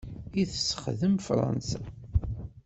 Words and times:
I 0.41 0.43
tessexdem 0.49 1.15
Fransa. 1.27 1.79